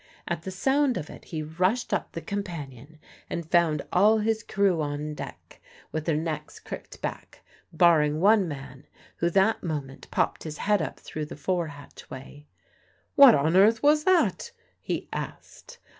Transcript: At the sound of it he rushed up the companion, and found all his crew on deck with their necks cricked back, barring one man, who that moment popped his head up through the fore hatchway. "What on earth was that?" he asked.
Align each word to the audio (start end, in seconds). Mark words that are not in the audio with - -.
At 0.27 0.41
the 0.41 0.49
sound 0.49 0.97
of 0.97 1.11
it 1.11 1.25
he 1.25 1.43
rushed 1.43 1.93
up 1.93 2.11
the 2.13 2.21
companion, 2.23 2.97
and 3.29 3.51
found 3.51 3.83
all 3.93 4.17
his 4.17 4.41
crew 4.41 4.81
on 4.81 5.13
deck 5.13 5.61
with 5.91 6.05
their 6.05 6.17
necks 6.17 6.59
cricked 6.59 7.03
back, 7.03 7.43
barring 7.71 8.19
one 8.19 8.47
man, 8.47 8.87
who 9.17 9.29
that 9.29 9.61
moment 9.61 10.09
popped 10.09 10.41
his 10.41 10.57
head 10.57 10.81
up 10.81 10.99
through 10.99 11.25
the 11.25 11.35
fore 11.35 11.67
hatchway. 11.67 12.47
"What 13.13 13.35
on 13.35 13.55
earth 13.55 13.83
was 13.83 14.05
that?" 14.05 14.51
he 14.81 15.07
asked. 15.13 15.77